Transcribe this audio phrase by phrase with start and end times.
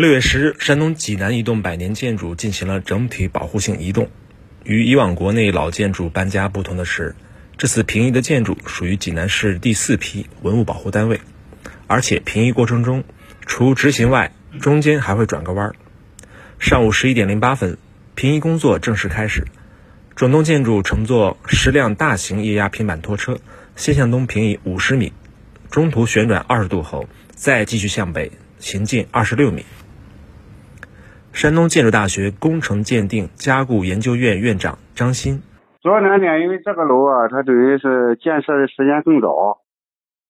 [0.00, 4.08] 六月十日，山东济南一栋百年建筑进行了整体保护性移动。
[4.64, 7.14] 与以往国内老建筑搬家不同的是，
[7.58, 11.20] 这次平移的建筑属于济南市第四批文物保护单位，
[11.86, 13.04] 而且平移过程中，
[13.44, 15.76] 除直行外，中间还会转个弯儿。
[16.58, 17.76] 上午十一点零八分，
[18.14, 19.48] 平移工作正式开始。
[20.16, 23.38] 整栋建筑乘坐十辆大型液压平板拖车，
[23.76, 25.12] 先向东平移五十米，
[25.70, 29.66] 中途旋转二十度后，再继续向北行进二十六米。
[31.40, 35.40] 山东建筑大学工程鉴定加固研究院院长张鑫，
[35.80, 39.62] 主要难点，因为这个楼啊，它等于是建设的时间更早，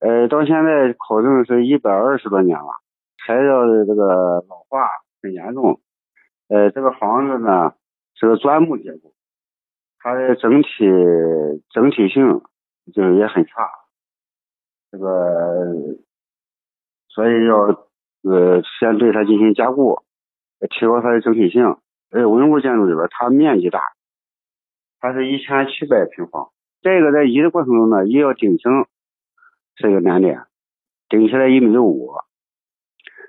[0.00, 2.80] 呃，到现在考证是一百二十多年了，
[3.20, 4.88] 材料的这个老化
[5.20, 5.78] 很严重，
[6.48, 7.74] 呃，这个房子呢
[8.14, 9.12] 是个砖木结构，
[9.98, 10.68] 它的整体
[11.68, 12.40] 整体性
[12.94, 13.68] 就是也很差，
[14.90, 15.06] 这个
[17.10, 17.56] 所以要
[18.22, 20.02] 呃先对它进行加固。
[20.60, 21.76] 提高它的整体性，
[22.10, 23.80] 呃，文物建筑里边它面积大，
[25.00, 26.50] 它是一千七百平方。
[26.82, 28.86] 这个在移的过程中呢，一要顶升
[29.76, 30.42] 是一个难点，
[31.08, 32.12] 顶起来一米六五，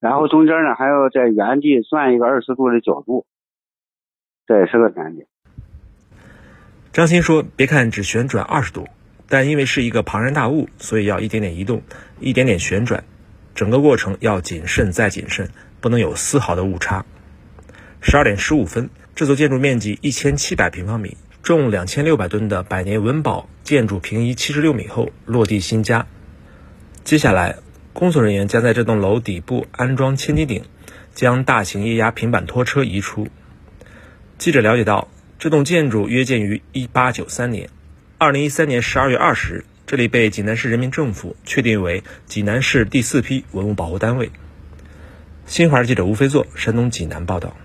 [0.00, 3.26] 然后中间呢还要在原地转一个二十度的角度，
[4.46, 5.26] 这也是个难点。
[6.92, 8.88] 张鑫说：“别看只旋转二十度，
[9.28, 11.82] 但因为是一个庞然大物，所以要一点点移动，
[12.18, 13.04] 一点点旋转，
[13.60, 15.50] 整个过程要谨慎再谨慎，
[15.82, 17.04] 不能有丝毫的误差。”
[18.00, 26.06] 十二点十五分，这座建筑面积一千七百平方米、重两千六百吨的百年文保建筑平移七十六米后落地新家。
[27.04, 27.56] 接下来，
[27.92, 30.64] 工作人员将在这栋楼底部安装千斤顶，
[31.14, 33.28] 将大型液压平板拖车移出。
[34.38, 35.08] 记者了解到，
[35.38, 37.68] 这栋建筑约建于一八九三年，
[38.16, 44.30] 二零一三年十二月二十日，这里被济南市人民政府确定为济南市第四批文物保护单位。
[45.46, 47.56] 新华社记者吴飞作，山东济南报道。